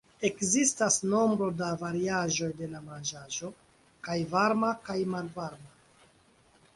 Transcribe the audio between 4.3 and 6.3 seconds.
varma kaj malvarma.